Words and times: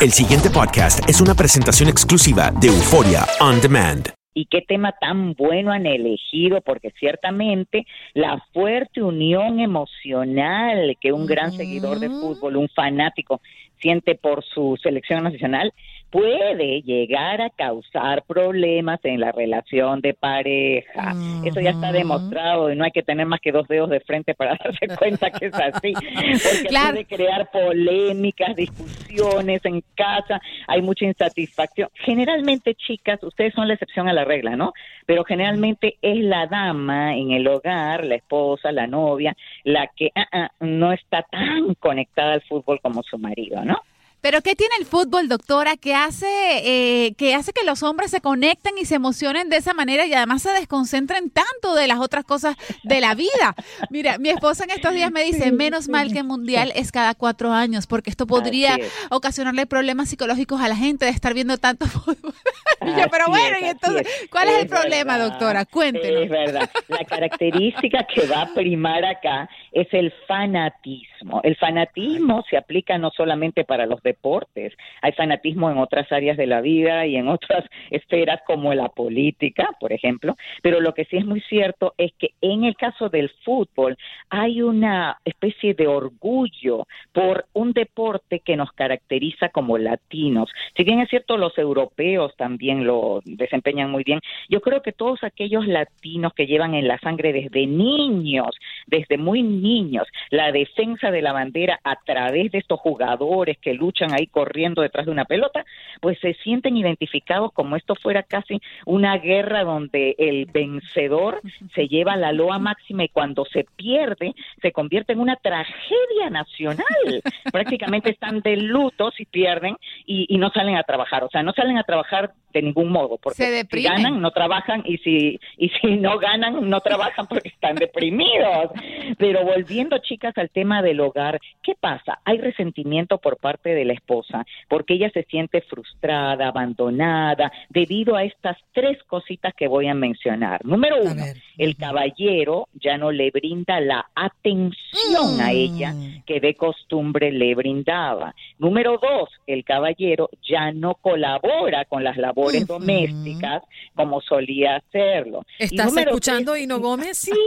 El 0.00 0.12
siguiente 0.12 0.48
podcast 0.48 1.06
es 1.10 1.20
una 1.20 1.34
presentación 1.34 1.90
exclusiva 1.90 2.50
de 2.58 2.68
Euforia 2.68 3.26
On 3.38 3.60
Demand. 3.60 4.08
y 4.32 4.46
qué 4.46 4.62
tema 4.62 4.94
tan 4.98 5.34
bueno 5.34 5.72
han 5.72 5.84
elegido, 5.84 6.62
porque 6.62 6.90
ciertamente 6.98 7.84
la 8.14 8.42
fuerte 8.54 9.02
unión 9.02 9.60
emocional 9.60 10.96
que 11.02 11.12
un 11.12 11.26
gran 11.26 11.52
seguidor 11.52 11.98
de 11.98 12.08
fútbol, 12.08 12.56
un 12.56 12.68
fanático, 12.70 13.42
siente 13.78 14.14
por 14.14 14.42
su 14.42 14.78
selección 14.82 15.24
nacional, 15.24 15.74
puede 16.10 16.82
llegar 16.82 17.40
a 17.40 17.50
causar 17.50 18.22
problemas 18.24 19.00
en 19.04 19.20
la 19.20 19.32
relación 19.32 20.00
de 20.00 20.14
pareja. 20.14 21.14
Eso 21.44 21.60
ya 21.60 21.70
está 21.70 21.92
demostrado 21.92 22.70
y 22.72 22.76
no 22.76 22.84
hay 22.84 22.90
que 22.90 23.02
tener 23.02 23.26
más 23.26 23.40
que 23.40 23.52
dos 23.52 23.66
dedos 23.68 23.90
de 23.90 24.00
frente 24.00 24.34
para 24.34 24.56
darse 24.64 24.88
cuenta 24.98 25.30
que 25.30 25.46
es 25.46 25.54
así, 25.54 25.92
porque 25.94 26.68
Claro. 26.68 26.90
puede 26.90 27.04
crear 27.04 27.50
polémicas, 27.50 28.54
discusiones 28.56 29.64
en 29.64 29.82
casa, 29.94 30.40
hay 30.66 30.82
mucha 30.82 31.04
insatisfacción. 31.04 31.88
Generalmente, 31.94 32.74
chicas, 32.74 33.22
ustedes 33.22 33.54
son 33.54 33.68
la 33.68 33.74
excepción 33.74 34.08
a 34.08 34.12
la 34.12 34.24
regla, 34.24 34.56
¿no? 34.56 34.72
Pero 35.06 35.24
generalmente 35.24 35.96
es 36.02 36.18
la 36.18 36.46
dama 36.46 37.16
en 37.16 37.30
el 37.32 37.46
hogar, 37.46 38.04
la 38.04 38.16
esposa, 38.16 38.72
la 38.72 38.86
novia, 38.86 39.36
la 39.64 39.86
que 39.96 40.10
ah, 40.14 40.26
ah, 40.32 40.50
no 40.60 40.92
está 40.92 41.22
tan 41.22 41.74
conectada 41.74 42.34
al 42.34 42.42
fútbol 42.42 42.80
como 42.80 43.02
su 43.02 43.18
marido, 43.18 43.64
¿no? 43.64 43.80
Pero 44.20 44.42
¿qué 44.42 44.54
tiene 44.54 44.74
el 44.78 44.86
fútbol, 44.86 45.28
doctora, 45.28 45.76
que 45.76 45.94
hace, 45.94 46.26
eh, 46.64 47.14
que 47.14 47.34
hace 47.34 47.52
que 47.52 47.64
los 47.64 47.82
hombres 47.82 48.10
se 48.10 48.20
conecten 48.20 48.76
y 48.78 48.84
se 48.84 48.96
emocionen 48.96 49.48
de 49.48 49.56
esa 49.56 49.74
manera 49.74 50.06
y 50.06 50.12
además 50.12 50.42
se 50.42 50.50
desconcentren 50.50 51.30
tanto 51.30 51.74
de 51.74 51.88
las 51.88 51.98
otras 51.98 52.24
cosas 52.24 52.56
de 52.84 53.00
la 53.00 53.14
vida? 53.14 53.54
Mira, 53.90 54.18
mi 54.18 54.28
esposa 54.28 54.64
en 54.64 54.70
estos 54.70 54.92
días 54.92 55.10
me 55.10 55.24
dice, 55.24 55.52
menos 55.52 55.88
mal 55.88 56.12
que 56.12 56.18
el 56.18 56.24
mundial 56.24 56.72
es 56.74 56.92
cada 56.92 57.14
cuatro 57.14 57.52
años, 57.52 57.86
porque 57.86 58.10
esto 58.10 58.26
podría 58.26 58.76
es. 58.76 58.92
ocasionarle 59.10 59.66
problemas 59.66 60.10
psicológicos 60.10 60.60
a 60.60 60.68
la 60.68 60.76
gente 60.76 61.06
de 61.06 61.12
estar 61.12 61.34
viendo 61.34 61.56
tanto 61.58 61.86
fútbol. 61.86 62.34
Y 62.82 62.90
yo, 62.90 63.08
pero 63.10 63.26
bueno, 63.28 63.56
es, 63.56 63.62
y 63.62 63.66
entonces, 63.66 64.06
es. 64.06 64.28
¿cuál 64.30 64.48
es, 64.48 64.62
el 64.62 64.68
problema, 64.68 65.16
verdad, 65.16 65.30
doctora? 65.30 65.64
Cuéntenos. 65.64 66.22
Es 66.22 66.30
verdad. 66.30 66.70
La 66.88 67.04
característica 67.04 68.06
que 68.14 68.26
va 68.26 68.42
a 68.42 68.54
primar 68.54 69.04
acá 69.04 69.48
es 69.72 69.88
el 69.92 70.12
fanatismo. 70.26 71.19
El 71.42 71.56
fanatismo 71.56 72.44
se 72.48 72.56
aplica 72.56 72.98
no 72.98 73.10
solamente 73.10 73.64
para 73.64 73.86
los 73.86 74.02
deportes, 74.02 74.74
hay 75.02 75.12
fanatismo 75.12 75.70
en 75.70 75.78
otras 75.78 76.10
áreas 76.12 76.36
de 76.36 76.46
la 76.46 76.60
vida 76.60 77.06
y 77.06 77.16
en 77.16 77.28
otras 77.28 77.64
esferas 77.90 78.40
como 78.46 78.72
la 78.74 78.88
política, 78.88 79.70
por 79.78 79.92
ejemplo, 79.92 80.36
pero 80.62 80.80
lo 80.80 80.94
que 80.94 81.04
sí 81.04 81.16
es 81.16 81.24
muy 81.24 81.40
cierto 81.42 81.94
es 81.98 82.12
que 82.18 82.30
en 82.40 82.64
el 82.64 82.76
caso 82.76 83.08
del 83.08 83.30
fútbol 83.44 83.96
hay 84.28 84.62
una 84.62 85.18
especie 85.24 85.74
de 85.74 85.86
orgullo 85.86 86.86
por 87.12 87.46
un 87.52 87.72
deporte 87.72 88.40
que 88.40 88.56
nos 88.56 88.72
caracteriza 88.72 89.48
como 89.50 89.78
latinos. 89.78 90.50
Si 90.76 90.84
bien 90.84 91.00
es 91.00 91.08
cierto, 91.08 91.36
los 91.36 91.56
europeos 91.58 92.34
también 92.36 92.84
lo 92.84 93.20
desempeñan 93.24 93.90
muy 93.90 94.04
bien, 94.04 94.20
yo 94.48 94.60
creo 94.60 94.82
que 94.82 94.92
todos 94.92 95.22
aquellos 95.24 95.66
latinos 95.66 96.32
que 96.34 96.46
llevan 96.46 96.74
en 96.74 96.88
la 96.88 96.98
sangre 96.98 97.32
desde 97.32 97.66
niños, 97.66 98.56
desde 98.86 99.18
muy 99.18 99.42
niños, 99.42 100.06
la 100.30 100.52
defensa 100.52 101.09
de 101.10 101.22
la 101.22 101.32
bandera 101.32 101.80
a 101.84 101.96
través 101.96 102.52
de 102.52 102.58
estos 102.58 102.78
jugadores 102.80 103.58
que 103.58 103.74
luchan 103.74 104.12
ahí 104.12 104.26
corriendo 104.26 104.82
detrás 104.82 105.06
de 105.06 105.12
una 105.12 105.24
pelota, 105.24 105.64
pues 106.00 106.18
se 106.20 106.34
sienten 106.34 106.76
identificados 106.76 107.52
como 107.52 107.76
esto 107.76 107.94
fuera 107.94 108.22
casi 108.22 108.60
una 108.86 109.16
guerra 109.18 109.64
donde 109.64 110.14
el 110.18 110.46
vencedor 110.46 111.40
se 111.74 111.88
lleva 111.88 112.16
la 112.16 112.32
loa 112.32 112.58
máxima 112.58 113.04
y 113.04 113.08
cuando 113.08 113.44
se 113.44 113.64
pierde 113.76 114.34
se 114.62 114.72
convierte 114.72 115.12
en 115.12 115.20
una 115.20 115.36
tragedia 115.36 116.30
nacional. 116.30 116.84
Prácticamente 117.52 118.10
están 118.10 118.40
de 118.40 118.56
luto 118.56 119.10
si 119.10 119.24
pierden 119.24 119.76
y, 120.06 120.26
y 120.28 120.38
no 120.38 120.50
salen 120.50 120.76
a 120.76 120.82
trabajar, 120.82 121.24
o 121.24 121.30
sea, 121.30 121.42
no 121.42 121.52
salen 121.52 121.78
a 121.78 121.84
trabajar 121.84 122.32
de 122.52 122.62
ningún 122.62 122.90
modo, 122.90 123.18
porque 123.18 123.66
si 123.70 123.82
ganan 123.82 124.20
no 124.20 124.30
trabajan 124.32 124.82
y 124.84 124.98
si 124.98 125.40
y 125.56 125.68
si 125.68 125.96
no 125.96 126.18
ganan 126.18 126.68
no 126.68 126.80
trabajan 126.80 127.26
porque 127.26 127.48
están 127.48 127.76
deprimidos. 127.76 128.72
Pero 129.18 129.44
volviendo 129.44 129.98
chicas 129.98 130.36
al 130.36 130.50
tema 130.50 130.82
del 131.00 131.08
hogar, 131.08 131.40
¿qué 131.62 131.74
pasa? 131.78 132.20
Hay 132.24 132.38
resentimiento 132.38 133.18
por 133.18 133.38
parte 133.38 133.70
de 133.70 133.84
la 133.84 133.92
esposa 133.92 134.46
porque 134.68 134.94
ella 134.94 135.10
se 135.12 135.24
siente 135.24 135.60
frustrada, 135.62 136.48
abandonada 136.48 137.52
debido 137.68 138.16
a 138.16 138.24
estas 138.24 138.56
tres 138.72 139.02
cositas 139.04 139.54
que 139.54 139.68
voy 139.68 139.88
a 139.88 139.94
mencionar. 139.94 140.64
Número 140.64 141.02
uno, 141.02 141.24
el 141.58 141.76
caballero 141.76 142.68
ya 142.74 142.98
no 142.98 143.10
le 143.12 143.30
brinda 143.30 143.80
la 143.80 144.10
atención 144.14 145.40
a 145.40 145.52
ella 145.52 145.94
que 146.26 146.40
de 146.40 146.54
costumbre 146.54 147.32
le 147.32 147.54
brindaba. 147.54 148.34
Número 148.58 148.98
dos, 149.00 149.30
el 149.46 149.64
caballero 149.64 150.30
ya 150.48 150.72
no 150.72 150.94
colabora 150.94 151.84
con 151.84 152.04
las 152.04 152.16
labores 152.16 152.66
domésticas 152.66 153.62
como 153.94 154.20
solía 154.20 154.76
hacerlo. 154.76 155.44
¿Estás 155.58 155.96
escuchando, 155.96 156.56
Hino 156.56 156.80
Gómez? 156.80 157.18
Sí. 157.18 157.32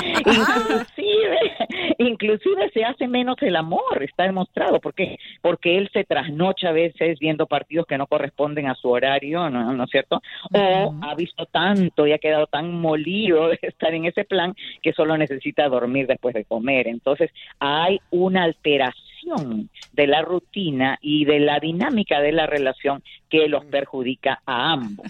inclusive, 0.20 1.09
inclusive 2.20 2.70
se 2.72 2.84
hace 2.84 3.08
menos 3.08 3.36
el 3.40 3.56
amor, 3.56 4.02
está 4.02 4.24
demostrado, 4.24 4.80
porque 4.80 5.18
porque 5.40 5.78
él 5.78 5.88
se 5.92 6.04
trasnocha 6.04 6.68
a 6.68 6.72
veces 6.72 7.18
viendo 7.18 7.46
partidos 7.46 7.86
que 7.86 7.98
no 7.98 8.06
corresponden 8.06 8.66
a 8.66 8.74
su 8.74 8.88
horario, 8.90 9.48
¿no, 9.48 9.72
¿no 9.72 9.84
es 9.84 9.90
cierto? 9.90 10.20
O 10.52 10.94
ha 11.02 11.14
visto 11.14 11.46
tanto 11.46 12.06
y 12.06 12.12
ha 12.12 12.18
quedado 12.18 12.46
tan 12.46 12.72
molido 12.80 13.48
de 13.48 13.58
estar 13.62 13.94
en 13.94 14.04
ese 14.04 14.24
plan 14.24 14.54
que 14.82 14.92
solo 14.92 15.16
necesita 15.16 15.68
dormir 15.68 16.06
después 16.06 16.34
de 16.34 16.44
comer. 16.44 16.88
Entonces, 16.88 17.30
hay 17.58 18.00
una 18.10 18.44
alteración 18.44 19.70
de 19.92 20.06
la 20.06 20.22
rutina 20.22 20.98
y 21.00 21.24
de 21.24 21.40
la 21.40 21.58
dinámica 21.58 22.20
de 22.20 22.32
la 22.32 22.46
relación 22.46 23.02
que 23.28 23.48
los 23.48 23.64
perjudica 23.66 24.40
a 24.46 24.72
ambos. 24.72 25.06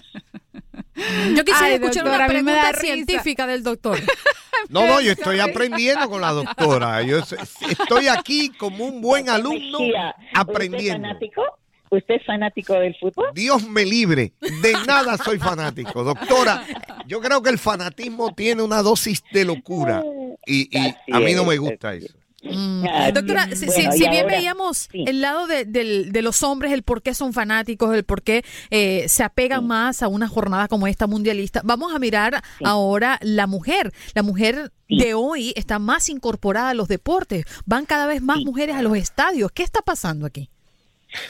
Yo 1.35 1.43
quisiera 1.43 1.65
Ay, 1.65 1.73
escuchar 1.75 2.03
doctora, 2.03 2.25
una 2.25 2.27
pregunta 2.27 2.73
científica 2.73 3.47
del 3.47 3.63
doctor. 3.63 3.97
No, 4.71 4.87
no, 4.87 5.01
yo 5.01 5.11
estoy 5.11 5.39
aprendiendo 5.39 6.09
con 6.09 6.21
la 6.21 6.31
doctora. 6.31 7.01
Yo 7.03 7.19
es- 7.19 7.33
estoy 7.69 8.07
aquí 8.07 8.49
como 8.57 8.85
un 8.85 9.01
buen 9.01 9.29
alumno 9.29 9.79
Mejía, 9.79 10.15
¿Usted 10.17 10.25
es 10.33 10.39
aprendiendo. 10.39 11.07
fanático? 11.07 11.41
¿Usted 11.89 12.15
es 12.15 12.25
fanático 12.25 12.73
del 12.75 12.95
fútbol? 12.95 13.31
Dios 13.33 13.67
me 13.67 13.83
libre, 13.85 14.31
de 14.39 14.73
nada 14.87 15.17
soy 15.17 15.39
fanático. 15.39 16.05
Doctora, 16.05 16.63
yo 17.05 17.19
creo 17.19 17.41
que 17.43 17.49
el 17.49 17.57
fanatismo 17.59 18.33
tiene 18.33 18.61
una 18.63 18.81
dosis 18.81 19.21
de 19.33 19.43
locura 19.43 20.01
y, 20.45 20.69
y 20.77 20.95
a 21.11 21.19
mí 21.19 21.33
no 21.33 21.43
me 21.43 21.57
gusta 21.57 21.93
eso. 21.93 22.13
Mm. 22.57 22.85
Ah, 22.89 23.11
Doctora, 23.11 23.45
bien. 23.45 23.57
si, 23.57 23.65
Bueno, 23.67 23.91
bien 23.97 24.13
ahora- 24.23 24.27
veíamos 24.35 24.77
sí. 24.91 25.03
el 25.07 25.21
lado 25.21 25.47
de 25.47 26.21
los 26.21 26.43
hombres, 26.43 26.71
el 26.71 26.83
por 26.83 27.01
qué 27.01 27.13
son 27.13 27.33
fanáticos, 27.33 27.93
el 27.95 28.03
por 28.03 28.21
qué 28.21 28.43
eh, 28.69 29.05
se 29.07 29.23
apegan 29.23 29.65
más 29.67 30.01
a 30.03 30.07
una 30.07 30.27
jornada 30.27 30.67
como 30.67 30.87
esta 30.87 31.07
mundialista, 31.07 31.61
vamos 31.63 31.93
a 31.93 31.99
mirar 31.99 32.41
ahora 32.63 33.17
la 33.21 33.47
mujer. 33.47 33.91
La 34.13 34.23
mujer 34.23 34.71
de 34.89 35.13
hoy 35.13 35.53
está 35.55 35.79
más 35.79 36.09
incorporada 36.09 36.69
a 36.69 36.73
los 36.73 36.87
deportes. 36.87 37.45
Van 37.65 37.85
cada 37.85 38.07
vez 38.07 38.21
más 38.21 38.39
mujeres 38.39 38.75
a 38.75 38.81
los 38.81 38.97
estadios. 38.97 39.51
¿Qué 39.51 39.63
está 39.63 39.81
pasando 39.81 40.25
aquí? 40.25 40.49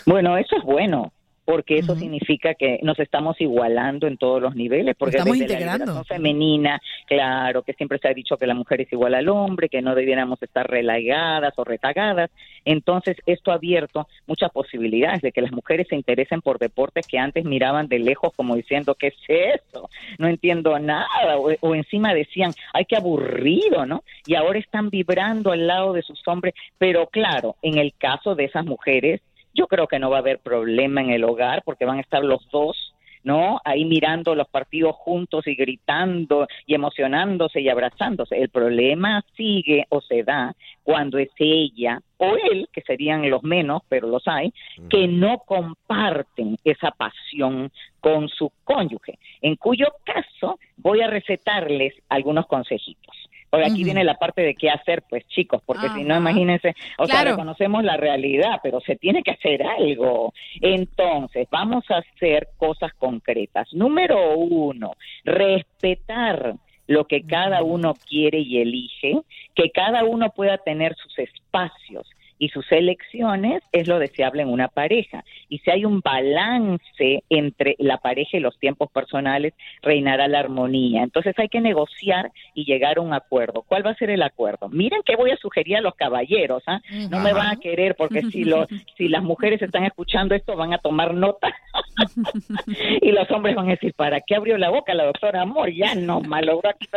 Bueno, 0.06 0.38
eso 0.38 0.56
es 0.58 0.64
bueno, 0.64 1.12
porque 1.46 1.80
eso 1.80 1.96
significa 1.96 2.54
que 2.54 2.80
nos 2.84 3.00
estamos 3.00 3.40
igualando 3.42 4.08
en 4.08 4.18
todos 4.18 4.42
los 4.42 4.56
niveles, 4.56 4.96
porque 4.98 5.18
estamos 5.18 5.38
desde 5.38 5.54
integrando. 5.54 5.94
la 5.94 6.04
femenina, 6.04 6.82
claro, 7.08 7.64
que 7.64 7.74
siempre 7.74 7.98
se 7.98 8.08
ha 8.08 8.14
dicho 8.14 8.38
que 8.38 8.48
la 8.48 8.54
mujer 8.54 8.82
es 8.82 8.94
igual 8.94 9.16
al 9.16 9.28
hombre, 9.30 9.70
que 9.70 9.82
no 9.82 9.96
debiéramos 9.96 10.42
estar 10.44 10.70
relegadas 10.70 11.54
o 11.58 11.64
retagadas. 11.64 12.30
Entonces, 12.64 13.18
esto 13.26 13.52
ha 13.52 13.56
abierto 13.56 14.08
muchas 14.28 14.52
posibilidades 14.52 15.22
de 15.22 15.32
que 15.32 15.42
las 15.42 15.52
mujeres 15.52 15.88
se 15.90 15.96
interesen 15.96 16.42
por 16.42 16.60
deportes 16.60 17.08
que 17.08 17.18
antes 17.18 17.44
miraban 17.44 17.88
de 17.88 18.00
lejos 18.00 18.34
como 18.36 18.56
diciendo, 18.56 18.96
¿qué 18.96 19.08
es 19.08 19.16
eso? 19.28 19.90
No 20.20 20.28
entiendo 20.28 20.78
nada. 20.80 21.38
O, 21.38 21.52
o 21.60 21.76
encima 21.76 22.14
decían, 22.14 22.54
ay, 22.74 22.86
qué 22.86 22.96
aburrido, 22.96 23.86
¿no? 23.86 24.04
Y 24.26 24.36
ahora 24.36 24.60
están 24.60 24.90
vibrando 24.90 25.52
al 25.52 25.68
lado 25.68 25.94
de 25.94 26.04
sus 26.04 26.22
hombres. 26.28 26.54
Pero 26.78 27.08
claro, 27.08 27.56
en 27.62 27.78
el 27.78 27.94
caso 27.94 28.36
de 28.36 28.46
esas 28.46 28.66
mujeres, 28.66 29.22
yo 29.54 29.68
creo 29.68 29.88
que 29.88 30.00
no 30.00 30.10
va 30.10 30.18
a 30.18 30.20
haber 30.20 30.40
problema 30.40 31.02
en 31.02 31.12
el 31.12 31.24
hogar 31.24 31.64
porque 31.64 31.86
van 31.86 31.98
a 31.98 32.02
estar 32.02 32.24
los 32.24 32.48
dos, 32.50 32.94
¿no? 33.24 33.60
Ahí 33.64 33.86
mirando 33.86 34.34
los 34.36 34.48
partidos 34.48 34.96
juntos 34.96 35.46
y 35.48 35.56
gritando 35.56 36.48
y 36.66 36.74
emocionándose 36.74 37.62
y 37.62 37.70
abrazándose. 37.70 38.42
El 38.42 38.50
problema 38.50 39.24
sigue 39.36 39.86
o 39.90 40.02
se 40.02 40.24
da 40.24 40.56
cuando 40.84 41.18
es 41.18 41.30
ella 41.38 42.02
o 42.18 42.36
él, 42.36 42.68
que 42.72 42.82
serían 42.82 43.30
los 43.30 43.44
menos, 43.44 43.82
pero 43.90 44.08
los 44.08 44.28
hay, 44.28 44.54
que 44.90 45.08
no 45.08 45.40
comparten 45.40 46.58
esa 46.64 46.92
pasión 46.92 47.72
con 48.00 48.30
su 48.30 48.52
cónyuge, 48.64 49.18
en 49.42 49.56
cuyo 49.56 49.88
caso 50.04 50.60
voy 50.78 51.02
a 51.02 51.08
recetarles 51.08 51.94
algunos 52.10 52.48
consejitos. 52.48 53.16
Porque 53.52 53.68
aquí 53.68 53.84
viene 53.84 54.06
la 54.06 54.16
parte 54.16 54.42
de 54.42 54.56
qué 54.56 54.70
hacer, 54.70 55.04
pues 55.10 55.28
chicos, 55.28 55.62
porque 55.66 55.90
si 55.90 56.06
no, 56.06 56.16
imagínense, 56.16 56.74
o 56.98 57.06
sea, 57.06 57.26
reconocemos 57.26 57.84
la 57.84 57.98
realidad, 57.98 58.62
pero 58.64 58.80
se 58.80 58.96
tiene 58.96 59.24
que 59.24 59.32
hacer 59.32 59.62
algo. 59.62 60.34
Entonces, 60.62 61.48
vamos 61.52 61.84
a 61.92 61.98
hacer 61.98 62.48
cosas 62.56 62.94
concretas. 62.94 63.68
Número 63.74 64.38
uno, 64.38 64.96
respetar 65.26 66.56
lo 66.88 67.06
que 67.06 67.24
cada 67.24 67.62
uno 67.62 67.94
quiere 68.08 68.40
y 68.40 68.60
elige, 68.60 69.20
que 69.54 69.70
cada 69.70 70.06
uno 70.06 70.30
pueda 70.30 70.58
tener 70.58 70.96
sus 70.96 71.20
espacios 71.20 72.08
y 72.42 72.50
sus 72.50 72.66
elecciones 72.72 73.62
es 73.72 73.88
lo 73.88 74.00
deseable 74.00 74.42
en 74.42 74.50
una 74.50 74.68
pareja. 74.68 75.24
Y 75.48 75.60
si 75.60 75.70
hay 75.70 75.86
un 75.86 76.00
balance 76.00 77.24
entre 77.30 77.76
la 77.78 77.98
pareja 77.98 78.36
y 78.36 78.40
los 78.40 78.58
tiempos 78.58 78.90
personales, 78.90 79.54
reinará 79.84 80.28
la 80.28 80.40
armonía. 80.40 81.04
Entonces 81.04 81.38
hay 81.38 81.50
que 81.50 81.62
negociar 81.62 82.32
y 82.56 82.66
llegar 82.66 82.98
a 82.98 83.02
un 83.02 83.14
acuerdo. 83.14 83.62
¿Cuál 83.62 83.86
va 83.86 83.92
a 83.92 83.96
ser 83.96 84.10
el 84.10 84.24
acuerdo? 84.24 84.70
Miren 84.70 85.04
que 85.06 85.16
voy 85.16 85.30
a 85.30 85.38
sugerir 85.38 85.78
a 85.78 85.82
los 85.82 85.94
caballeros, 85.94 86.64
¿ah? 86.66 86.82
No 87.12 87.20
me 87.20 87.32
van 87.32 87.46
a 87.46 87.60
querer 87.60 87.94
porque 87.96 88.24
si 88.24 88.44
lo, 88.44 88.66
si 88.98 89.08
las 89.08 89.22
mujeres 89.22 89.62
están 89.62 89.84
escuchando 89.84 90.34
esto 90.34 90.56
van 90.56 90.74
a 90.74 90.80
tomar 90.80 91.14
nota 91.14 91.56
y 93.02 93.12
los 93.12 93.30
hombres 93.30 93.56
van 93.56 93.68
a 93.68 93.72
decir, 93.74 93.94
¿para 93.94 94.20
qué 94.20 94.34
abrió 94.36 94.58
la 94.58 94.72
boca 94.72 94.96
la 94.96 95.06
doctora 95.06 95.44
Amor? 95.44 95.72
Ya 95.72 95.94
no 95.94 96.22
malogró 96.22 96.72
aquí. 96.72 96.88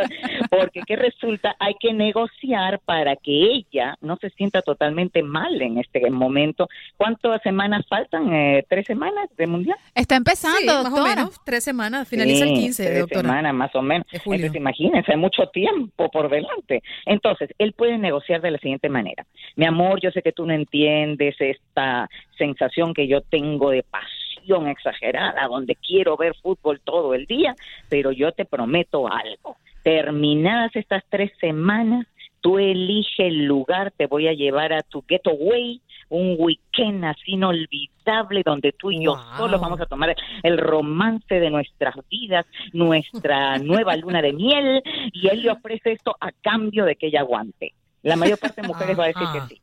Porque 0.49 0.81
¿qué 0.87 0.95
resulta? 0.95 1.55
Hay 1.59 1.75
que 1.79 1.93
negociar 1.93 2.79
para 2.79 3.15
que 3.15 3.31
ella 3.31 3.95
no 4.01 4.17
se 4.17 4.31
sienta 4.31 4.63
totalmente 4.63 5.21
mal 5.21 5.34
en 5.35 5.77
este 5.79 6.09
momento. 6.09 6.67
¿Cuántas 6.97 7.41
semanas 7.41 7.85
faltan? 7.89 8.31
Eh, 8.33 8.65
¿Tres 8.69 8.85
semanas 8.85 9.29
de 9.37 9.47
mundial? 9.47 9.77
Está 9.93 10.15
empezando, 10.15 10.57
Sí, 10.59 10.65
más 10.89 10.93
o 10.93 11.03
menos, 11.03 11.39
tres 11.45 11.63
semanas, 11.63 12.07
finaliza 12.07 12.45
el 12.45 12.55
Sí, 12.55 12.61
15, 12.61 12.85
tres 12.85 12.99
doctora. 13.01 13.21
semanas 13.21 13.53
más 13.53 13.75
o 13.75 13.81
menos. 13.81 14.07
Entonces, 14.11 14.55
imagínense, 14.55 15.11
hay 15.11 15.17
mucho 15.17 15.47
tiempo 15.47 16.09
por 16.09 16.29
delante. 16.29 16.81
Entonces, 17.05 17.49
él 17.57 17.73
puede 17.73 17.97
negociar 17.97 18.41
de 18.41 18.51
la 18.51 18.57
siguiente 18.59 18.89
manera. 18.89 19.25
Mi 19.55 19.65
amor, 19.65 19.99
yo 20.01 20.11
sé 20.11 20.21
que 20.21 20.31
tú 20.31 20.45
no 20.45 20.53
entiendes 20.53 21.35
esta 21.39 22.09
sensación 22.37 22.93
que 22.93 23.07
yo 23.07 23.21
tengo 23.21 23.69
de 23.71 23.83
pasión 23.83 24.67
exagerada, 24.67 25.47
donde 25.47 25.75
quiero 25.75 26.15
ver 26.17 26.33
fútbol 26.41 26.79
todo 26.83 27.13
el 27.13 27.25
día, 27.25 27.55
pero 27.89 28.11
yo 28.11 28.31
te 28.31 28.45
prometo 28.45 29.07
algo. 29.11 29.57
Terminadas 29.83 30.75
estas 30.75 31.03
tres 31.09 31.31
semanas, 31.39 32.07
tú 32.45 32.59
elige 32.59 33.25
el 33.25 33.45
lugar, 33.45 33.91
te 33.97 34.05
voy 34.05 34.27
a 34.27 34.33
llevar 34.33 34.71
a 34.71 34.83
tu 34.83 35.03
getaway, 35.09 35.81
un 36.09 36.35
weekend 36.37 37.03
así 37.03 37.31
inolvidable 37.31 38.43
donde 38.45 38.71
tú 38.71 38.91
y 38.91 39.03
yo 39.03 39.15
solos 39.35 39.59
vamos 39.59 39.81
a 39.81 39.87
tomar 39.87 40.15
el 40.43 40.59
romance 40.59 41.39
de 41.39 41.49
nuestras 41.49 41.95
vidas, 42.07 42.45
nuestra 42.71 43.57
nueva 43.57 43.95
luna 43.95 44.21
de 44.21 44.31
miel, 44.31 44.83
y 45.11 45.27
él 45.27 45.41
le 45.41 45.49
ofrece 45.49 45.93
esto 45.93 46.15
a 46.19 46.31
cambio 46.31 46.85
de 46.85 46.95
que 46.95 47.07
ella 47.07 47.21
aguante. 47.21 47.73
La 48.03 48.15
mayor 48.15 48.37
parte 48.37 48.61
de 48.61 48.67
mujeres 48.67 48.99
va 48.99 49.05
a 49.05 49.07
decir 49.07 49.27
que 49.33 49.55
sí. 49.55 49.61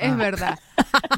Es 0.00 0.16
verdad. 0.16 0.58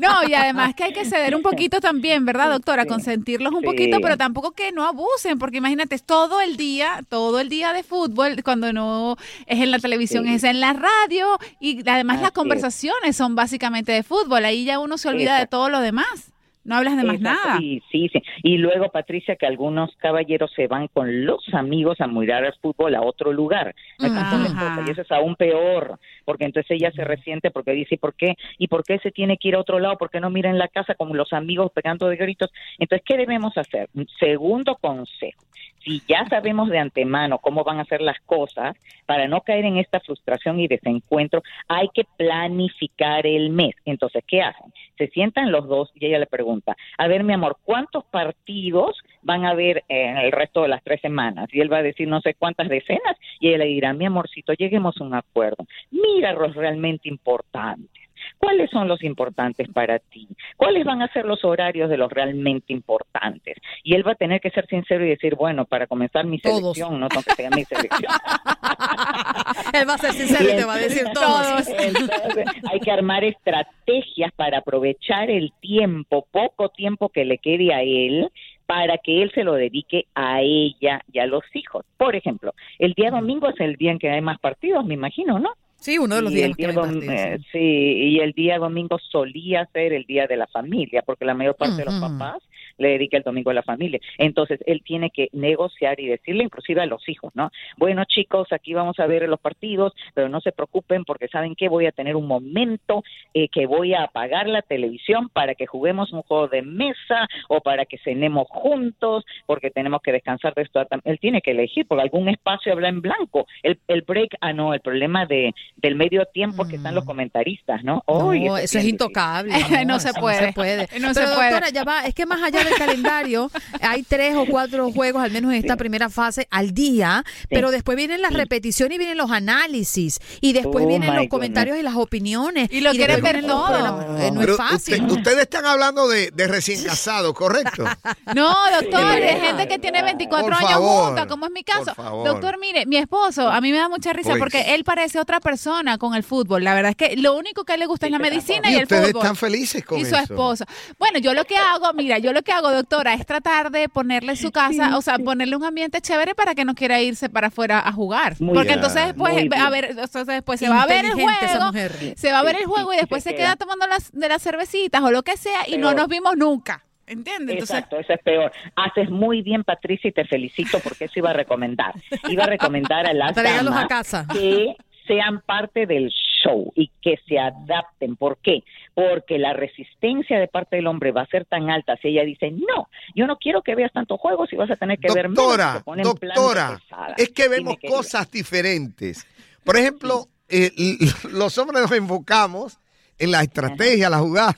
No, 0.00 0.28
y 0.28 0.34
además 0.34 0.74
que 0.74 0.84
hay 0.84 0.92
que 0.92 1.04
ceder 1.04 1.34
un 1.34 1.42
poquito 1.42 1.80
también, 1.80 2.24
¿verdad, 2.24 2.50
doctora? 2.50 2.86
Consentirlos 2.86 3.52
un 3.52 3.62
poquito, 3.62 3.98
pero 4.00 4.16
tampoco 4.16 4.52
que 4.52 4.72
no 4.72 4.86
abusen, 4.86 5.38
porque 5.38 5.58
imagínate, 5.58 5.94
es 5.94 6.02
todo 6.02 6.40
el 6.40 6.56
día, 6.56 7.00
todo 7.08 7.40
el 7.40 7.48
día 7.48 7.72
de 7.72 7.82
fútbol, 7.82 8.42
cuando 8.44 8.72
no 8.72 9.16
es 9.46 9.60
en 9.60 9.70
la 9.70 9.78
televisión, 9.78 10.28
es 10.28 10.44
en 10.44 10.60
la 10.60 10.72
radio, 10.72 11.38
y 11.60 11.88
además 11.88 12.20
las 12.20 12.28
es. 12.30 12.34
conversaciones 12.34 13.16
son 13.16 13.34
básicamente 13.34 13.92
de 13.92 14.02
fútbol, 14.02 14.44
ahí 14.44 14.64
ya 14.64 14.78
uno 14.78 14.98
se 14.98 15.08
olvida 15.08 15.38
de 15.38 15.46
todo 15.46 15.68
lo 15.68 15.80
demás. 15.80 16.32
No 16.68 16.76
hablas 16.76 16.98
de 16.98 17.04
más 17.04 17.16
Exacto, 17.16 17.48
nada. 17.48 17.62
Y, 17.62 17.82
sí, 17.90 18.10
sí. 18.12 18.22
Y 18.42 18.58
luego, 18.58 18.90
Patricia, 18.90 19.36
que 19.36 19.46
algunos 19.46 19.96
caballeros 19.96 20.52
se 20.54 20.66
van 20.66 20.88
con 20.88 21.24
los 21.24 21.42
amigos 21.54 21.98
a 22.02 22.06
mirar 22.06 22.44
al 22.44 22.52
fútbol 22.60 22.94
a 22.94 23.00
otro 23.00 23.32
lugar. 23.32 23.74
Ajá. 23.98 24.84
y 24.86 24.90
eso 24.90 25.00
es 25.00 25.10
aún 25.10 25.34
peor, 25.34 25.98
porque 26.26 26.44
entonces 26.44 26.70
ella 26.72 26.92
se 26.92 27.04
resiente 27.04 27.50
porque 27.50 27.72
dice, 27.72 27.94
¿y 27.94 27.98
por 27.98 28.14
qué? 28.14 28.34
¿Y 28.58 28.68
por 28.68 28.84
qué 28.84 28.98
se 28.98 29.10
tiene 29.10 29.38
que 29.38 29.48
ir 29.48 29.54
a 29.54 29.60
otro 29.60 29.78
lado? 29.78 29.96
¿Por 29.96 30.10
qué 30.10 30.20
no 30.20 30.28
mira 30.28 30.50
en 30.50 30.58
la 30.58 30.68
casa 30.68 30.94
con 30.94 31.16
los 31.16 31.32
amigos 31.32 31.72
pegando 31.72 32.06
de 32.06 32.16
gritos? 32.16 32.50
Entonces, 32.78 33.02
¿qué 33.06 33.16
debemos 33.16 33.56
hacer? 33.56 33.88
Segundo 34.20 34.76
consejo. 34.76 35.40
Si 35.84 36.02
ya 36.08 36.26
sabemos 36.28 36.68
de 36.68 36.78
antemano 36.78 37.38
cómo 37.38 37.64
van 37.64 37.80
a 37.80 37.84
ser 37.84 38.00
las 38.00 38.18
cosas, 38.20 38.76
para 39.06 39.26
no 39.26 39.40
caer 39.40 39.64
en 39.64 39.78
esta 39.78 40.00
frustración 40.00 40.60
y 40.60 40.68
desencuentro, 40.68 41.42
hay 41.68 41.88
que 41.94 42.04
planificar 42.16 43.26
el 43.26 43.50
mes. 43.50 43.74
Entonces, 43.84 44.22
¿qué 44.26 44.42
hacen? 44.42 44.72
Se 44.96 45.08
sientan 45.08 45.50
los 45.50 45.66
dos 45.66 45.90
y 45.94 46.06
ella 46.06 46.18
le 46.18 46.26
pregunta, 46.26 46.76
a 46.98 47.08
ver, 47.08 47.24
mi 47.24 47.32
amor, 47.32 47.56
¿cuántos 47.64 48.04
partidos 48.04 48.96
van 49.22 49.44
a 49.44 49.50
haber 49.50 49.84
en 49.88 50.18
el 50.18 50.32
resto 50.32 50.62
de 50.62 50.68
las 50.68 50.82
tres 50.82 51.00
semanas? 51.00 51.48
Y 51.52 51.60
él 51.60 51.72
va 51.72 51.78
a 51.78 51.82
decir 51.82 52.08
no 52.08 52.20
sé 52.20 52.34
cuántas 52.34 52.68
decenas 52.68 53.16
y 53.40 53.48
ella 53.48 53.58
le 53.58 53.66
dirá, 53.66 53.92
mi 53.92 54.06
amorcito, 54.06 54.52
lleguemos 54.52 55.00
a 55.00 55.04
un 55.04 55.14
acuerdo. 55.14 55.66
Mira 55.90 56.32
los 56.32 56.54
realmente 56.54 57.08
importantes. 57.08 58.07
¿Cuáles 58.38 58.70
son 58.70 58.88
los 58.88 59.02
importantes 59.02 59.68
para 59.68 59.98
ti? 59.98 60.28
¿Cuáles 60.56 60.84
van 60.84 61.02
a 61.02 61.12
ser 61.12 61.24
los 61.24 61.44
horarios 61.44 61.90
de 61.90 61.96
los 61.96 62.10
realmente 62.10 62.72
importantes? 62.72 63.56
Y 63.82 63.94
él 63.94 64.06
va 64.06 64.12
a 64.12 64.14
tener 64.14 64.40
que 64.40 64.50
ser 64.50 64.66
sincero 64.66 65.04
y 65.04 65.08
decir, 65.08 65.34
bueno, 65.34 65.64
para 65.64 65.86
comenzar 65.86 66.24
mi 66.24 66.38
Todos. 66.38 66.60
selección, 66.60 67.00
no 67.00 67.08
tengo 67.08 67.22
que 67.22 67.34
sea 67.34 67.50
mi 67.50 67.64
selección. 67.64 68.12
Él 69.72 69.88
va 69.88 69.94
a 69.94 69.98
ser 69.98 70.12
sincero 70.12 70.50
y 70.50 70.56
te 70.56 70.64
va 70.64 70.74
a 70.74 70.78
decir 70.78 71.04
todos. 71.12 71.68
Entonces, 71.68 72.46
hay 72.70 72.80
que 72.80 72.90
armar 72.90 73.24
estrategias 73.24 74.32
para 74.32 74.58
aprovechar 74.58 75.30
el 75.30 75.52
tiempo, 75.60 76.26
poco 76.30 76.68
tiempo 76.70 77.08
que 77.08 77.24
le 77.24 77.38
quede 77.38 77.72
a 77.74 77.82
él, 77.82 78.30
para 78.66 78.98
que 78.98 79.22
él 79.22 79.32
se 79.34 79.44
lo 79.44 79.54
dedique 79.54 80.06
a 80.14 80.42
ella 80.42 81.00
y 81.12 81.18
a 81.18 81.26
los 81.26 81.42
hijos. 81.54 81.84
Por 81.96 82.14
ejemplo, 82.16 82.54
el 82.78 82.92
día 82.92 83.10
domingo 83.10 83.48
es 83.48 83.58
el 83.60 83.76
día 83.76 83.92
en 83.92 83.98
que 83.98 84.10
hay 84.10 84.20
más 84.20 84.38
partidos, 84.38 84.84
me 84.84 84.94
imagino, 84.94 85.38
¿no? 85.38 85.54
Sí, 85.80 85.96
uno 85.96 86.16
de 86.16 86.22
los 86.22 86.32
Y 86.32 86.36
días 86.36 86.50
el 86.50 86.56
que 86.56 86.64
eh, 86.64 87.38
sí, 87.52 87.58
y 87.58 88.18
el 88.18 88.32
día 88.32 88.58
domingo 88.58 88.98
solía 88.98 89.68
ser 89.72 89.92
el 89.92 90.04
día 90.04 90.26
de 90.26 90.36
la 90.36 90.48
familia, 90.48 91.02
porque 91.06 91.24
la 91.24 91.34
mayor 91.34 91.54
parte 91.54 91.76
de 91.76 91.84
los 91.84 92.00
papás 92.00 92.42
le 92.78 92.90
dedica 92.90 93.16
el 93.16 93.22
domingo 93.22 93.50
a 93.50 93.54
la 93.54 93.62
familia. 93.62 94.00
Entonces, 94.18 94.60
él 94.66 94.82
tiene 94.84 95.10
que 95.10 95.28
negociar 95.32 96.00
y 96.00 96.06
decirle 96.06 96.44
inclusive 96.44 96.80
a 96.80 96.86
los 96.86 97.08
hijos, 97.08 97.34
¿no? 97.34 97.50
Bueno, 97.76 98.04
chicos, 98.04 98.52
aquí 98.52 98.72
vamos 98.72 98.98
a 98.98 99.06
ver 99.06 99.28
los 99.28 99.40
partidos, 99.40 99.92
pero 100.14 100.28
no 100.28 100.40
se 100.40 100.52
preocupen 100.52 101.04
porque 101.04 101.28
saben 101.28 101.54
que 101.54 101.68
voy 101.68 101.86
a 101.86 101.92
tener 101.92 102.16
un 102.16 102.26
momento 102.26 103.02
eh, 103.34 103.48
que 103.48 103.66
voy 103.66 103.94
a 103.94 104.04
apagar 104.04 104.48
la 104.48 104.62
televisión 104.62 105.28
para 105.28 105.54
que 105.54 105.66
juguemos 105.66 106.12
un 106.12 106.22
juego 106.22 106.48
de 106.48 106.62
mesa 106.62 107.28
o 107.48 107.60
para 107.60 107.84
que 107.84 107.98
cenemos 107.98 108.46
juntos, 108.48 109.24
porque 109.46 109.70
tenemos 109.70 110.00
que 110.02 110.12
descansar 110.12 110.54
de 110.54 110.62
esto. 110.62 110.84
Él 111.04 111.18
tiene 111.20 111.40
que 111.40 111.50
elegir, 111.52 111.86
porque 111.86 112.02
algún 112.02 112.28
espacio 112.28 112.72
habla 112.72 112.88
en 112.88 113.00
blanco. 113.00 113.46
El, 113.62 113.78
el 113.88 114.02
break, 114.02 114.36
ah, 114.40 114.52
no, 114.52 114.72
el 114.72 114.80
problema 114.80 115.26
de, 115.26 115.52
del 115.80 115.94
medio 115.94 116.24
tiempo 116.26 116.66
que 116.66 116.76
están 116.76 116.94
los 116.94 117.04
comentaristas, 117.04 117.84
¿no? 117.84 118.02
No, 118.08 118.26
Uy, 118.26 118.46
eso 118.60 118.78
es 118.78 118.84
intocable. 118.84 119.54
No 119.86 120.00
se 120.00 120.12
puede. 120.12 120.40
No 120.40 120.46
se 120.48 120.52
puede. 120.52 120.88
No 121.00 121.14
se 121.14 121.20
Pero 121.20 121.34
puede. 121.34 121.50
doctora, 121.50 121.70
ya 121.70 121.84
va, 121.84 122.04
es 122.04 122.14
que 122.14 122.26
más 122.26 122.42
allá 122.42 122.64
del 122.64 122.74
calendario, 122.74 123.50
hay 123.80 124.02
tres 124.02 124.34
o 124.36 124.44
cuatro 124.46 124.90
juegos, 124.92 125.22
al 125.22 125.30
menos 125.30 125.52
en 125.52 125.58
esta 125.58 125.76
primera 125.76 126.08
fase, 126.10 126.46
al 126.50 126.72
día, 126.74 127.24
pero 127.48 127.70
después 127.70 127.96
vienen 127.96 128.20
las 128.22 128.32
repeticiones 128.32 128.96
y 128.96 128.98
vienen 128.98 129.16
los 129.16 129.30
análisis, 129.30 130.18
y 130.40 130.52
después 130.52 130.84
Oh, 130.84 130.88
vienen 130.88 131.14
los 131.14 131.28
comentarios 131.28 131.78
y 131.78 131.82
las 131.82 131.94
opiniones. 131.94 132.68
Y 132.72 132.80
lo 132.80 132.90
quieren 132.90 133.22
ver 133.22 133.44
todo. 133.46 134.18
Eh, 134.18 134.30
no 134.32 134.40
Pero 134.40 134.52
es 134.52 134.58
fácil. 134.58 135.02
usted- 135.04 135.16
ustedes 135.16 135.38
están 135.42 135.64
hablando 135.66 136.08
de, 136.08 136.30
de 136.32 136.48
recién 136.48 136.82
casados, 136.84 137.32
¿correcto? 137.34 137.84
No, 138.34 138.52
doctor, 138.80 139.16
Sí. 139.16 139.22
es 139.22 139.40
gente 139.40 139.68
que 139.68 139.78
tiene 139.78 140.02
24 140.02 140.44
Por 140.46 140.54
años 140.54 140.70
favor, 140.72 141.06
junta, 141.06 141.26
como 141.26 141.46
es 141.46 141.52
mi 141.52 141.62
caso. 141.62 141.94
por 141.94 142.04
favor. 142.04 142.26
Doctor, 142.26 142.58
mire, 142.60 142.84
mi 142.86 142.96
esposo, 142.96 143.48
a 143.48 143.60
mí 143.60 143.70
me 143.72 143.78
da 143.78 143.88
mucha 143.88 144.12
risa 144.12 144.30
Pues. 144.30 144.40
porque 144.40 144.74
él 144.74 144.84
parece 144.84 145.18
otra 145.20 145.40
persona 145.40 145.67
con 145.98 146.14
el 146.14 146.22
fútbol. 146.22 146.64
La 146.64 146.74
verdad 146.74 146.90
es 146.90 146.96
que 146.96 147.16
lo 147.16 147.36
único 147.36 147.64
que 147.64 147.72
a 147.72 147.74
él 147.74 147.80
le 147.80 147.86
gusta 147.86 148.06
es 148.06 148.12
la 148.12 148.18
medicina 148.18 148.70
y, 148.70 148.74
Y 148.74 148.76
el 148.76 148.82
ustedes 148.84 149.08
fútbol. 149.08 149.22
están 149.22 149.36
felices 149.36 149.84
con 149.84 149.98
y 149.98 150.04
su 150.04 150.14
eso. 150.14 150.24
esposa. 150.24 150.66
Bueno, 150.98 151.18
yo 151.18 151.34
lo 151.34 151.44
que 151.44 151.56
hago, 151.56 151.92
mira, 151.94 152.18
yo 152.18 152.32
lo 152.32 152.42
que 152.42 152.52
hago, 152.52 152.70
doctora, 152.70 153.14
es 153.14 153.24
tratar 153.26 153.70
de 153.70 153.88
ponerle 153.88 154.36
su 154.36 154.50
casa, 154.50 154.96
o 154.96 155.02
sea, 155.02 155.18
ponerle 155.18 155.56
un 155.56 155.64
ambiente 155.64 156.00
chévere 156.00 156.34
para 156.34 156.54
que 156.54 156.64
no 156.64 156.74
quiera 156.74 157.00
irse 157.00 157.28
para 157.28 157.48
afuera 157.48 157.80
a 157.86 157.92
jugar. 157.92 158.36
Muy 158.40 158.54
Porque 158.54 158.68
bien, 158.68 158.78
entonces 158.78 159.06
después, 159.06 159.34
a 159.58 159.70
ver, 159.70 159.84
entonces 159.90 160.26
después 160.26 160.58
se 160.60 160.68
va 160.68 160.82
a 160.82 160.86
ver 160.86 161.04
el 161.04 161.12
juego, 161.12 161.72
se 162.16 162.32
va 162.32 162.38
a 162.38 162.42
ver 162.42 162.56
el 162.56 162.64
juego 162.66 162.92
y 162.92 162.96
después 162.96 163.22
se 163.22 163.30
se 163.30 163.36
queda. 163.36 163.56
tomando 163.56 163.86
las 163.86 164.10
de 164.12 164.28
las 164.28 164.42
cervecitas 164.42 165.02
o 165.02 165.10
lo 165.10 165.22
que 165.22 165.36
sea 165.36 165.68
y 165.68 165.76
no 165.76 165.92
nos 165.94 166.08
vimos 166.08 166.36
nunca. 166.36 166.84
¿Entiendes? 167.06 167.54
Entonces, 167.54 167.76
Exacto, 167.76 167.96
eso 167.98 168.12
es 168.12 168.20
peor. 168.22 168.52
Haces 168.76 169.08
muy 169.08 169.40
bien, 169.40 169.64
Patricia, 169.64 170.08
y 170.08 170.12
te 170.12 170.26
felicito 170.26 170.78
porque 170.80 171.06
eso 171.06 171.14
iba 171.16 171.30
a 171.30 171.32
recomendar. 171.32 171.94
Iba 172.28 172.44
a 172.44 172.46
recomendar 172.48 173.06
a 173.06 173.14
las 173.14 173.32
Tráigalos 173.34 173.74
a 173.74 173.86
casa. 173.86 174.26
que 174.30 174.76
sean 175.08 175.40
parte 175.40 175.86
del 175.86 176.12
show 176.44 176.72
y 176.76 176.92
que 177.02 177.18
se 177.26 177.38
adapten. 177.38 178.14
¿Por 178.14 178.38
qué? 178.38 178.62
Porque 178.94 179.38
la 179.38 179.52
resistencia 179.54 180.38
de 180.38 180.46
parte 180.46 180.76
del 180.76 180.86
hombre 180.86 181.10
va 181.10 181.22
a 181.22 181.26
ser 181.26 181.44
tan 181.44 181.70
alta 181.70 181.96
si 182.00 182.08
ella 182.08 182.22
dice, 182.22 182.52
no, 182.52 182.88
yo 183.16 183.26
no 183.26 183.38
quiero 183.38 183.62
que 183.62 183.74
veas 183.74 183.92
tantos 183.92 184.20
juegos 184.20 184.52
y 184.52 184.56
vas 184.56 184.70
a 184.70 184.76
tener 184.76 185.00
que 185.00 185.12
ver 185.12 185.28
menos. 185.28 185.44
Doctora, 185.44 185.72
Se 185.78 185.80
pone 185.80 186.02
en 186.02 186.12
plan 186.12 186.34
de 186.34 186.40
doctora, 186.40 186.80
es 187.16 187.30
que 187.30 187.48
vemos 187.48 187.74
cosas 187.88 188.30
diferentes. 188.30 189.26
Por 189.64 189.76
ejemplo, 189.76 190.28
eh, 190.48 190.70
los 191.32 191.58
hombres 191.58 191.82
nos 191.82 191.92
enfocamos 191.92 192.78
en 193.18 193.32
la 193.32 193.42
estrategia, 193.42 194.08
la 194.08 194.18
jugada. 194.18 194.56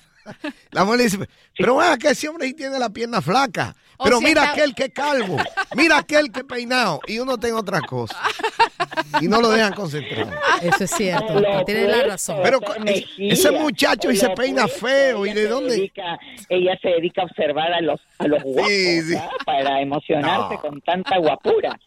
La 0.70 0.84
mujer 0.84 1.00
dice, 1.00 1.18
pero 1.56 1.74
bueno, 1.74 1.96
que 1.98 2.08
ese 2.08 2.28
hombre 2.28 2.46
sí 2.48 2.54
tiene 2.54 2.78
la 2.78 2.90
pierna 2.90 3.20
flaca. 3.20 3.74
O 3.96 4.04
Pero 4.04 4.18
mira 4.22 4.50
aquel 4.52 4.74
que 4.74 4.84
es 4.84 4.92
calvo. 4.94 5.36
Mira 5.76 5.98
aquel 5.98 6.32
que 6.32 6.40
es 6.40 6.46
peinado. 6.46 7.00
Y 7.06 7.18
uno 7.18 7.36
tiene 7.38 7.54
otra 7.58 7.82
cosa. 7.82 8.16
Y 9.20 9.28
no 9.28 9.42
lo 9.42 9.50
dejan 9.50 9.74
concentrado. 9.74 10.30
Eso 10.62 10.84
es 10.84 10.90
cierto, 10.90 11.38
Lo 11.38 11.62
tiene 11.66 11.86
la 11.86 12.02
razón. 12.04 12.38
Pero 12.42 12.60
ese 13.18 13.50
muchacho 13.50 14.10
y 14.10 14.16
se 14.16 14.30
peina 14.30 14.66
feo, 14.68 15.26
¿y 15.26 15.30
ella 15.30 15.40
de 15.40 15.42
se 15.46 15.48
dónde? 15.52 15.74
dedica- 15.76 16.18
ella 16.48 16.78
se 16.80 16.88
dedica 16.88 17.20
a 17.20 17.24
observar 17.26 17.74
a 17.74 17.80
los, 17.82 18.00
a 18.18 18.26
los 18.26 18.42
guapos 18.42 18.70
Sí, 18.72 19.02
sí. 19.02 19.08
¿verdad? 19.12 19.28
para 19.44 19.82
emocionarse 19.82 20.54
No. 20.54 20.60
con 20.62 20.80
tanta 20.80 21.18
guapura. 21.18 21.78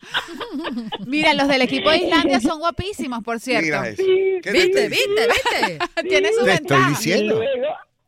Mira, 1.07 1.33
los 1.33 1.47
del 1.47 1.63
equipo 1.63 1.89
de 1.89 1.97
Islandia 1.97 2.39
son 2.39 2.59
guapísimos, 2.59 3.23
por 3.23 3.39
cierto. 3.39 3.65
Mira 3.65 3.87
eso. 3.89 4.03
Sí, 4.03 4.39
¿Qué 4.43 4.51
te 4.51 4.51
¿Viste, 4.51 4.89
viste, 4.89 5.27
viste? 5.27 5.79
Tiene 6.09 6.29
su 6.31 6.43
Te 6.45 6.51
estoy 6.53 6.67
ventaja. 6.77 6.89
diciendo. 6.89 7.41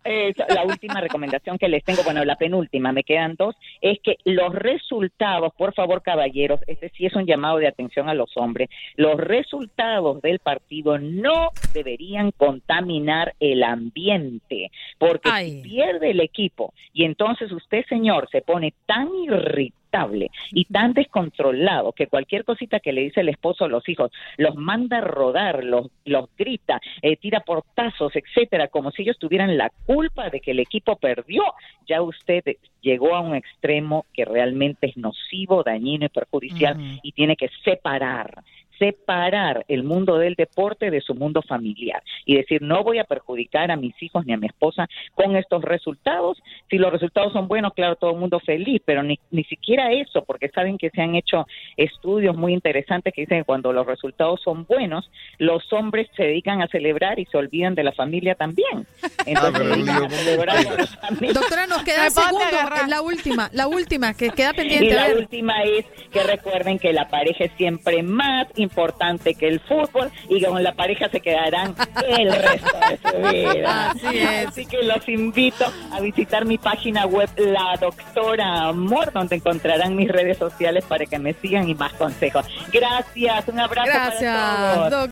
Eh, 0.07 0.35
la 0.49 0.63
última 0.63 1.01
recomendación 1.01 1.57
que 1.57 1.67
les 1.67 1.83
tengo, 1.83 2.03
bueno, 2.03 2.23
la 2.23 2.35
penúltima, 2.35 2.91
me 2.91 3.03
quedan 3.03 3.35
dos, 3.35 3.55
es 3.81 3.97
que 4.03 4.17
los 4.23 4.53
resultados, 4.53 5.51
por 5.57 5.73
favor, 5.73 6.03
caballeros, 6.03 6.59
este 6.67 6.89
sí 6.95 7.07
es 7.07 7.15
un 7.15 7.25
llamado 7.25 7.57
de 7.57 7.67
atención 7.67 8.07
a 8.07 8.13
los 8.13 8.29
hombres, 8.37 8.69
los 8.97 9.17
resultados 9.17 10.21
del 10.21 10.37
partido 10.37 10.99
no 10.99 11.49
deberían 11.73 12.29
contaminar 12.31 13.33
el 13.39 13.63
ambiente, 13.63 14.69
porque 14.99 15.29
Ay. 15.31 15.63
si 15.63 15.69
pierde 15.69 16.11
el 16.11 16.19
equipo 16.19 16.75
y 16.93 17.05
entonces 17.05 17.51
usted, 17.51 17.83
señor, 17.89 18.29
se 18.31 18.43
pone 18.43 18.75
tan 18.85 19.09
y 20.51 20.65
tan 20.65 20.93
descontrolado 20.93 21.91
que 21.93 22.07
cualquier 22.07 22.43
cosita 22.43 22.79
que 22.79 22.91
le 22.91 23.01
dice 23.01 23.21
el 23.21 23.29
esposo 23.29 23.65
a 23.65 23.67
los 23.67 23.87
hijos 23.87 24.11
los 24.37 24.55
manda 24.55 24.97
a 24.97 25.01
rodar, 25.01 25.63
los, 25.63 25.87
los 26.05 26.29
grita, 26.37 26.81
eh, 27.01 27.17
tira 27.17 27.41
portazos, 27.41 28.13
etcétera, 28.15 28.67
como 28.67 28.91
si 28.91 29.03
ellos 29.03 29.17
tuvieran 29.17 29.57
la 29.57 29.71
culpa 29.85 30.29
de 30.29 30.39
que 30.39 30.51
el 30.51 30.59
equipo 30.59 30.95
perdió. 30.97 31.43
Ya 31.87 32.01
usted 32.01 32.43
llegó 32.81 33.15
a 33.15 33.21
un 33.21 33.35
extremo 33.35 34.05
que 34.13 34.25
realmente 34.25 34.87
es 34.87 34.97
nocivo, 34.97 35.63
dañino 35.63 36.05
y 36.05 36.09
perjudicial 36.09 36.77
y 37.01 37.11
tiene 37.11 37.35
que 37.35 37.49
separar 37.63 38.43
separar 38.79 39.65
el 39.67 39.83
mundo 39.83 40.17
del 40.17 40.35
deporte 40.35 40.91
de 40.91 41.01
su 41.01 41.15
mundo 41.15 41.41
familiar 41.41 42.01
y 42.25 42.35
decir 42.35 42.61
no 42.61 42.83
voy 42.83 42.99
a 42.99 43.03
perjudicar 43.03 43.71
a 43.71 43.75
mis 43.75 43.93
hijos 44.01 44.25
ni 44.25 44.33
a 44.33 44.37
mi 44.37 44.47
esposa 44.47 44.87
con 45.13 45.35
estos 45.35 45.63
resultados. 45.63 46.41
Si 46.69 46.77
los 46.77 46.91
resultados 46.91 47.33
son 47.33 47.47
buenos, 47.47 47.73
claro, 47.73 47.95
todo 47.95 48.11
el 48.11 48.17
mundo 48.19 48.39
feliz, 48.39 48.81
pero 48.85 49.03
ni, 49.03 49.19
ni 49.31 49.43
siquiera 49.45 49.91
eso, 49.91 50.23
porque 50.25 50.49
saben 50.49 50.77
que 50.77 50.89
se 50.89 51.01
han 51.01 51.15
hecho 51.15 51.45
estudios 51.77 52.35
muy 52.35 52.53
interesantes 52.53 53.13
que 53.13 53.21
dicen 53.21 53.39
que 53.39 53.43
cuando 53.45 53.73
los 53.73 53.85
resultados 53.85 54.41
son 54.43 54.65
buenos, 54.65 55.09
los 55.37 55.71
hombres 55.73 56.07
se 56.15 56.23
dedican 56.23 56.61
a 56.61 56.67
celebrar 56.67 57.19
y 57.19 57.25
se 57.25 57.37
olvidan 57.37 57.75
de 57.75 57.83
la 57.83 57.91
familia 57.91 58.35
también. 58.35 58.85
Entonces 59.25 59.53
pero 59.53 59.65
se 59.75 59.75
dedican 59.75 59.95
lío 59.95 59.95
a 59.95 59.99
con 59.99 60.09
celebrar 60.11 60.65
con 60.65 60.77
los 60.77 60.97
amigos. 61.03 61.33
Doctora, 61.35 61.67
nos 61.67 61.83
queda 61.83 62.03
Me 62.05 62.11
ponte 62.11 62.19
a 62.21 62.25
segundo, 62.25 62.45
agarrar. 62.45 62.89
la 62.89 63.01
última, 63.01 63.49
la 63.53 63.67
última, 63.67 64.13
que 64.13 64.29
queda 64.31 64.51
Y 64.53 64.57
pendiente. 64.57 64.97
a 64.99 65.07
la 65.09 65.15
última 65.15 65.63
es 65.63 65.85
que 66.11 66.23
recuerden 66.23 66.79
que 66.79 66.93
la 66.93 67.07
pareja 67.09 67.45
es 67.45 67.51
siempre 67.57 68.03
más 68.03 68.47
importante 68.65 69.33
que 69.35 69.47
el 69.47 69.59
fútbol 69.61 70.11
y 70.29 70.43
con 70.43 70.61
la 70.63 70.73
pareja 70.73 71.07
se 71.09 71.21
quedarán 71.21 71.75
el 72.07 72.31
resto 72.33 72.77
de 72.89 72.99
su 73.11 73.17
vida. 73.33 73.91
Así 73.91 74.17
es. 74.17 74.47
Así 74.47 74.65
que 74.65 74.83
los 74.83 75.07
invito 75.07 75.65
a 75.91 76.01
visitar 76.01 76.45
mi 76.45 76.57
página 76.57 77.05
web 77.05 77.29
La 77.37 77.77
Doctora 77.79 78.67
Amor, 78.69 79.11
donde 79.13 79.37
encontrarán 79.37 79.95
mis 79.95 80.09
redes 80.09 80.37
sociales 80.37 80.83
para 80.85 81.05
que 81.05 81.19
me 81.19 81.33
sigan 81.33 81.69
y 81.69 81.75
más 81.75 81.93
consejos. 81.93 82.45
Gracias, 82.71 83.47
un 83.47 83.59
abrazo 83.59 83.91
para 83.91 84.05
Gracias, 84.09 84.75
todos. 84.75 84.89
doctora. 84.91 85.11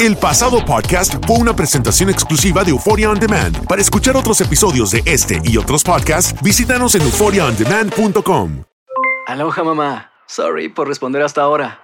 El 0.00 0.16
pasado 0.16 0.64
podcast 0.64 1.14
fue 1.24 1.36
una 1.38 1.54
presentación 1.54 2.10
exclusiva 2.10 2.64
de 2.64 2.70
Euphoria 2.70 3.10
On 3.10 3.18
Demand. 3.18 3.64
Para 3.68 3.80
escuchar 3.80 4.16
otros 4.16 4.40
episodios 4.40 4.90
de 4.90 5.02
este 5.06 5.40
y 5.44 5.56
otros 5.56 5.84
podcasts, 5.84 6.34
visítanos 6.42 6.94
en 6.96 7.02
euphoriaondemand.com. 7.02 8.64
Aloha 9.26 9.62
mamá. 9.64 10.10
Sorry 10.26 10.68
por 10.68 10.88
responder 10.88 11.22
hasta 11.22 11.42
ahora. 11.42 11.83